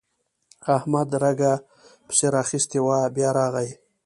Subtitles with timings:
[0.75, 1.53] احمد رګه
[2.07, 3.69] پسې راخيستې وه؛ بيا راغی.